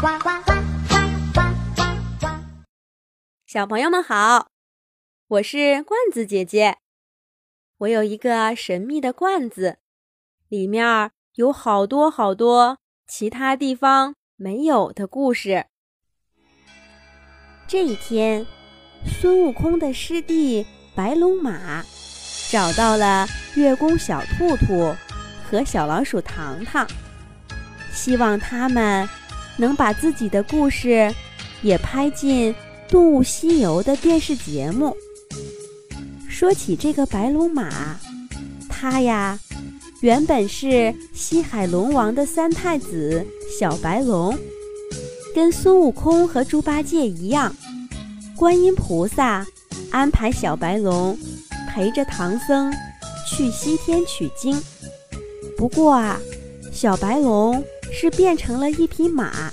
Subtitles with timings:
[0.00, 0.52] 呱呱呱
[1.34, 1.42] 呱
[1.76, 1.84] 呱
[2.18, 2.26] 呱！
[3.46, 4.48] 小朋友们好，
[5.28, 6.78] 我是罐子姐姐。
[7.76, 9.76] 我有一个神秘的罐子，
[10.48, 15.66] 里面有好多好多其他地方没有的故事。
[17.68, 18.46] 这一天，
[19.04, 21.84] 孙悟空的师弟白龙马
[22.50, 24.96] 找到了月宫小兔兔
[25.44, 26.86] 和小老鼠糖糖。
[27.92, 29.06] 希望他们
[29.60, 31.14] 能把自己的故事
[31.60, 32.52] 也拍进
[32.88, 34.96] 《动物西游》的电视节目。
[36.28, 38.00] 说起这个白龙马，
[38.68, 39.38] 他呀，
[40.00, 43.24] 原本是西海龙王的三太子
[43.58, 44.36] 小白龙，
[45.34, 47.54] 跟孙悟空和猪八戒一样，
[48.34, 49.46] 观音菩萨
[49.90, 51.18] 安排小白龙
[51.68, 52.72] 陪着唐僧
[53.28, 54.58] 去西天取经。
[55.58, 56.18] 不过啊，
[56.72, 57.62] 小白龙。
[57.92, 59.52] 是变成了一匹马，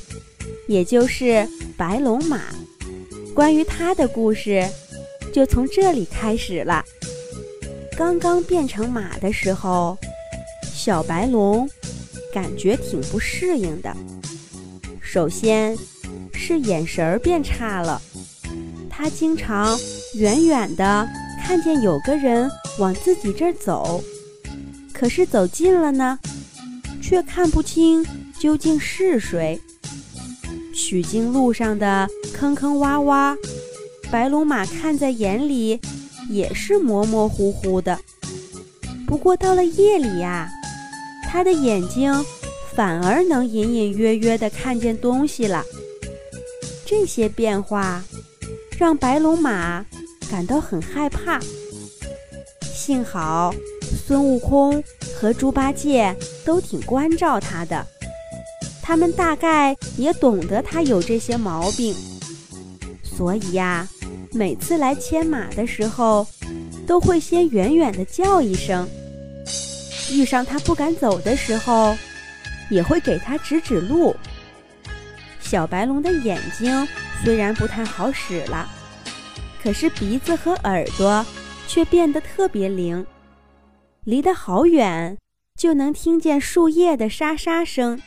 [0.67, 2.41] 也就是白龙马。
[3.33, 4.67] 关于它的故事，
[5.33, 6.83] 就从这里开始了。
[7.97, 9.97] 刚刚变成马的时候，
[10.63, 11.69] 小白龙
[12.33, 13.95] 感觉挺不适应的。
[15.01, 15.77] 首先
[16.33, 18.01] 是眼神儿变差了，
[18.89, 19.77] 他经常
[20.15, 21.07] 远远的
[21.43, 24.03] 看见有个人往自己这儿走，
[24.93, 26.19] 可是走近了呢，
[27.01, 28.05] 却看不清。
[28.39, 29.59] 究竟是谁？
[30.73, 33.35] 取经路上的坑坑洼洼，
[34.11, 35.79] 白龙马看在眼里
[36.29, 37.99] 也是模模糊糊的。
[39.07, 40.49] 不过到了夜里呀，
[41.23, 42.13] 他的眼睛
[42.75, 45.63] 反而能隐隐约约地看见东西了。
[46.85, 48.03] 这些变化
[48.77, 49.83] 让白龙马
[50.29, 51.39] 感到很害怕。
[52.61, 54.81] 幸好孙悟空
[55.15, 57.85] 和猪八戒都挺关照他的。
[58.87, 61.93] 他们大概也懂得他有这些毛病，
[63.03, 63.85] 所以呀，
[64.31, 66.25] 每次来牵马的时候，
[66.87, 68.87] 都会先远远地叫一声。
[70.09, 71.97] 遇上他不敢走的时候，
[72.69, 74.15] 也会给他指指路。
[75.41, 76.87] 小白龙的眼睛
[77.21, 78.69] 虽然不太好使了，
[79.61, 81.25] 可是鼻子和耳朵
[81.67, 83.05] 却变得特别灵，
[84.05, 85.17] 离得好远
[85.59, 88.01] 就能听见树叶的沙沙声。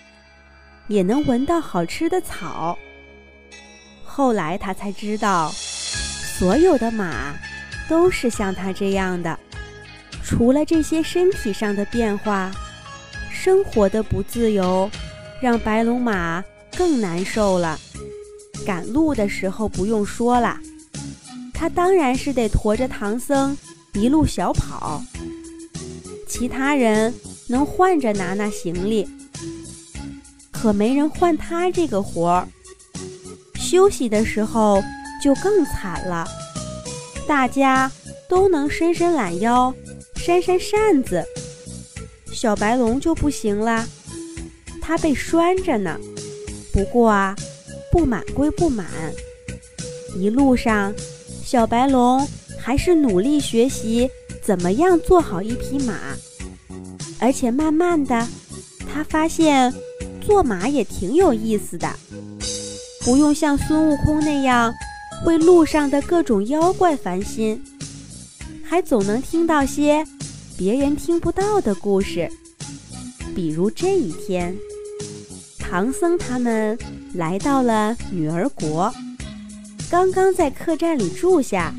[0.91, 2.77] 也能闻到好吃的草。
[4.05, 7.33] 后来他才知道，所有的马
[7.89, 9.39] 都是像他这样的。
[10.25, 12.51] 除了这些身体上的变化，
[13.31, 14.91] 生活的不自由
[15.41, 16.45] 让白龙马
[16.77, 17.78] 更难受了。
[18.67, 20.59] 赶路的时候不用说了，
[21.55, 23.57] 他当然是得驮着唐僧
[23.95, 25.01] 一路小跑，
[26.27, 27.15] 其他人
[27.47, 29.09] 能换着拿拿行李。
[30.60, 32.47] 可没人换他这个活儿，
[33.54, 34.82] 休息的时候
[35.22, 36.26] 就更惨了。
[37.26, 37.91] 大家
[38.28, 39.75] 都能伸伸懒腰、
[40.16, 41.25] 扇扇扇子，
[42.31, 43.87] 小白龙就不行了，
[44.82, 45.98] 他被拴着呢。
[46.75, 47.34] 不过啊，
[47.91, 48.87] 不满归不满，
[50.15, 50.92] 一路上
[51.42, 52.28] 小白龙
[52.59, 54.10] 还是努力学习
[54.42, 55.94] 怎么样做好一匹马，
[57.19, 58.28] 而且慢慢的，
[58.92, 59.72] 他发现。
[60.20, 61.91] 坐马也挺有意思的，
[63.04, 64.72] 不用像孙悟空那样
[65.25, 67.60] 为路上的各种妖怪烦心，
[68.62, 70.04] 还总能听到些
[70.56, 72.30] 别人听不到的故事。
[73.34, 74.56] 比如这一天，
[75.59, 76.78] 唐僧他们
[77.14, 78.92] 来到了女儿国，
[79.91, 81.75] 刚刚在客栈里住下，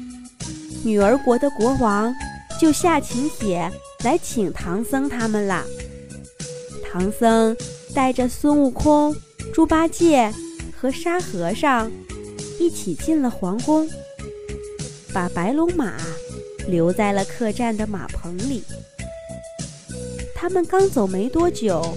[0.84, 2.14] 女儿国的国王
[2.60, 3.72] 就下请帖
[4.04, 5.64] 来请唐僧他们了。
[6.92, 7.56] 唐僧。
[7.94, 9.16] 带着孙悟空、
[9.54, 10.32] 猪八戒
[10.76, 11.92] 和沙和尚
[12.60, 13.90] 一起进了皇宫，
[15.14, 15.94] 把白龙马
[16.68, 18.64] 留在了客栈的马棚里。
[20.34, 21.96] 他们刚走没多久，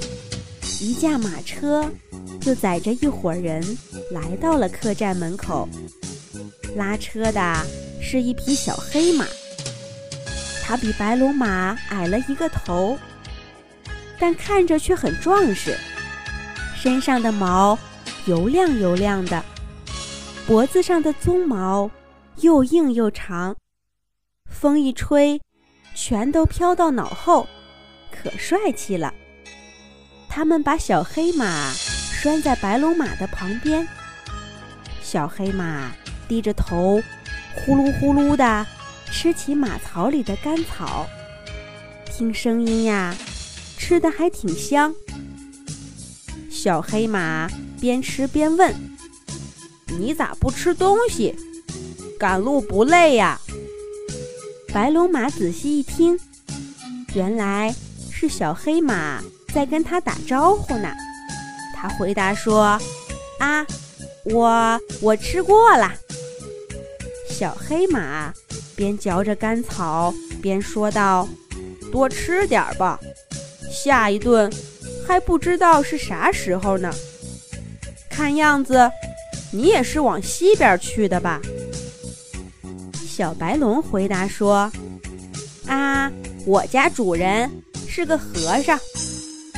[0.80, 1.90] 一架马车
[2.40, 3.62] 就载着一伙人
[4.10, 5.68] 来到了客栈门口。
[6.76, 7.66] 拉车的
[8.02, 9.26] 是一匹小黑马，
[10.62, 12.98] 它比白龙马矮了一个头。
[14.18, 15.76] 但看着却很壮实，
[16.76, 17.78] 身上的毛
[18.26, 19.44] 油亮油亮的，
[20.46, 21.90] 脖子上的鬃毛
[22.36, 23.56] 又硬又长，
[24.50, 25.40] 风一吹，
[25.94, 27.46] 全都飘到脑后，
[28.10, 29.12] 可帅气了。
[30.28, 33.86] 他们把小黑马拴在白龙马的旁边，
[35.02, 35.92] 小黑马
[36.28, 37.02] 低着头，
[37.54, 38.66] 呼噜呼噜地
[39.10, 41.06] 吃起马槽里的干草，
[42.06, 43.14] 听声音呀。
[43.86, 44.94] 吃的还挺香。
[46.50, 48.74] 小黑马边吃边问
[50.00, 51.36] ：“你咋不吃东西？
[52.18, 53.38] 赶路不累呀？”
[54.72, 56.18] 白龙马仔细一听，
[57.14, 57.74] 原来
[58.10, 59.22] 是小黑马
[59.52, 60.90] 在跟他打招呼呢。
[61.76, 62.80] 他回答说
[63.38, 63.66] ：“啊，
[64.24, 65.92] 我我吃过了。”
[67.28, 68.32] 小黑马
[68.74, 71.28] 边嚼着干草边说道
[71.92, 72.98] ：“多吃点吧，
[73.74, 74.50] 下一顿
[75.06, 76.90] 还不知道是啥时候呢。
[78.08, 78.90] 看样子
[79.50, 81.40] 你也是往西边去的吧？”
[83.06, 84.70] 小白龙回答说
[85.66, 86.10] ：“啊，
[86.46, 87.50] 我家主人
[87.86, 88.78] 是个和尚，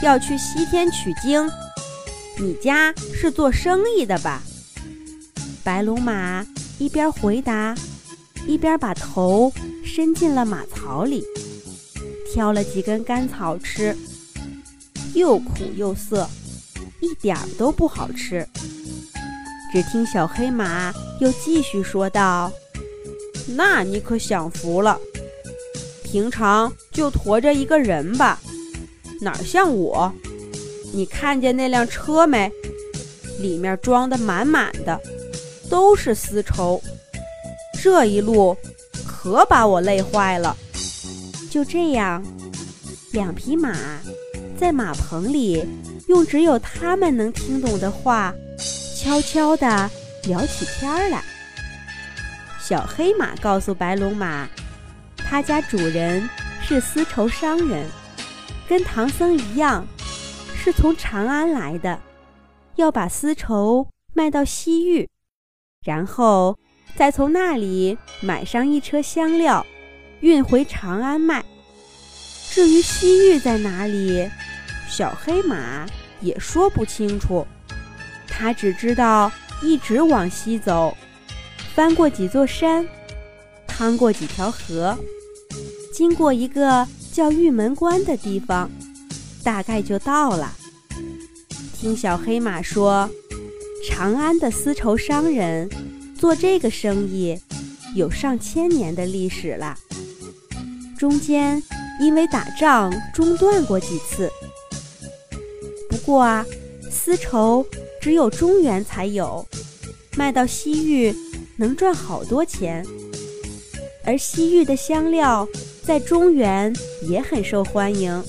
[0.03, 1.49] 要去西天取经。”
[2.39, 4.43] 你家是做生意的吧？
[5.65, 6.47] 白龙马
[6.79, 7.75] 一边回答，
[8.47, 9.51] 一边把头
[9.83, 11.25] 伸进了马槽里，
[12.37, 13.97] 挑了几根干草吃，
[15.15, 16.29] 又苦又涩，
[17.01, 18.47] 一点儿都不好吃。
[19.73, 22.53] 只听小黑马又继续说道
[23.57, 25.01] ：“那你可享福了，
[26.05, 28.39] 平常就驮着一个人吧，
[29.23, 30.13] 哪像我。”
[30.93, 32.53] 你看见那辆车没？
[33.41, 35.01] 里面装的满满的，
[35.71, 36.83] 都是丝绸。
[37.83, 38.55] 这一路
[39.07, 40.55] 可把我累坏了。
[41.57, 42.23] 就这样，
[43.15, 43.75] 两匹马
[44.59, 45.67] 在马棚里
[46.07, 48.35] 用只有他们能听懂的话，
[48.95, 49.91] 悄悄地
[50.25, 51.25] 聊起天来。
[52.61, 54.47] 小黑马告诉白龙马，
[55.17, 56.29] 他家主人
[56.61, 57.89] 是丝绸商人，
[58.69, 59.87] 跟唐僧一样。
[60.59, 61.99] 是从长安来的，
[62.75, 65.09] 要把丝绸卖到西域，
[65.87, 66.59] 然后
[66.97, 69.65] 再从那里买上一车香料，
[70.21, 71.45] 运回长安卖。
[72.51, 74.29] 至于西域在哪里，
[74.89, 75.87] 小黑马
[76.21, 77.47] 也说不清楚，
[78.27, 79.31] 他只知道
[79.63, 80.97] 一直往西走，
[81.75, 82.87] 翻过几座山，
[83.67, 84.99] 趟过几条河，
[85.93, 88.71] 经过一个叫玉门关的地方。
[89.45, 90.53] 大概就到了。
[91.73, 93.09] 听小黑马说，
[93.87, 95.71] 长安的丝绸商人
[96.19, 97.41] 做这个生意
[97.95, 99.79] 有上千年的历史了，
[100.99, 101.63] 中间
[102.01, 104.31] 因为打仗中断过几次。
[105.89, 106.45] 不过啊，
[106.91, 107.67] 丝绸
[108.01, 109.47] 只有中原才有，
[110.17, 111.15] 卖到西域
[111.57, 112.85] 能赚好多钱，
[114.05, 115.49] 而西域的香料
[115.85, 116.75] 在中原
[117.09, 118.23] 也很受欢迎。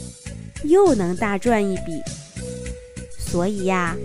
[0.63, 2.01] 又能大赚一笔，
[3.17, 3.95] 所以呀，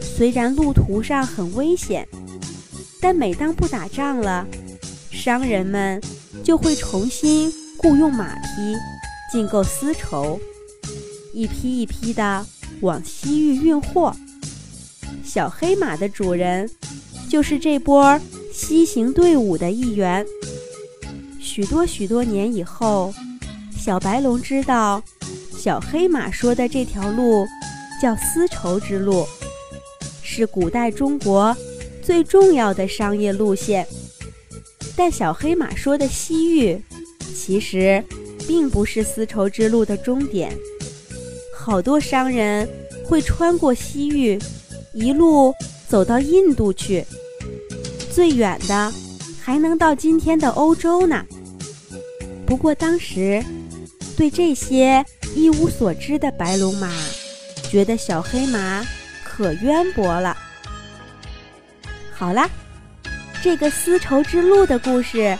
[0.00, 2.06] 虽然路途上很危险，
[3.00, 4.46] 但每当不打仗了，
[5.10, 6.00] 商人们
[6.44, 7.50] 就会重新
[7.82, 8.76] 雇用马匹，
[9.32, 10.40] 进购丝绸，
[11.34, 12.46] 一批一批的
[12.80, 14.14] 往西域运货。
[15.24, 16.70] 小黑马的主人
[17.28, 18.20] 就是这波
[18.52, 20.24] 西行队伍的一员。
[21.40, 23.12] 许多许多年以后，
[23.76, 25.02] 小白龙知道。
[25.58, 27.46] 小黑马说的这条路
[28.00, 29.26] 叫丝绸之路，
[30.22, 31.56] 是古代中国
[32.02, 33.86] 最重要的商业路线。
[34.96, 36.82] 但小黑马说的西域，
[37.32, 38.04] 其实
[38.46, 40.56] 并不是丝绸之路的终点。
[41.56, 42.68] 好多商人
[43.04, 44.38] 会穿过西域，
[44.92, 45.54] 一路
[45.88, 47.04] 走到印度去，
[48.12, 48.92] 最远的
[49.40, 51.24] 还能到今天的欧洲呢。
[52.46, 53.42] 不过当时
[54.16, 55.04] 对这些。
[55.34, 56.92] 一无所知的白龙马
[57.70, 58.84] 觉得小黑马
[59.24, 60.36] 可渊博了。
[62.12, 62.50] 好啦，
[63.42, 65.34] 这个丝绸之路的故事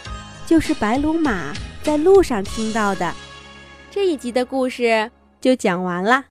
[0.47, 1.53] 就是白龙马
[1.83, 3.13] 在路上听到的。
[3.91, 5.11] 这一集的故事
[5.41, 6.27] 就讲完了，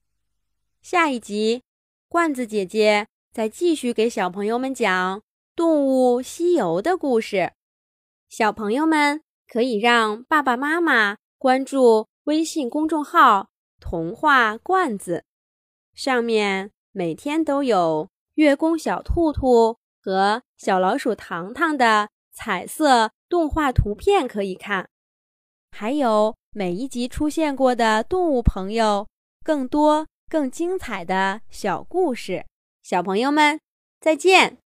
[0.80, 1.62] 下一集
[2.08, 5.18] 罐子姐姐再继续给小朋友们讲
[5.54, 7.52] 《动物西游》的故事。
[8.30, 13.50] 小朋友们可以让爸爸妈妈关注微信公众号。
[13.78, 15.24] 童话罐子
[15.92, 24.88] 上面每天都有月宫小兔兔和小老鼠糖糖的彩色动画图片可以看，
[25.74, 29.08] 还有每一集出现过的动物朋友，
[29.42, 32.44] 更多更精彩的小故事。
[32.82, 33.58] 小朋友们，
[33.98, 34.58] 再见。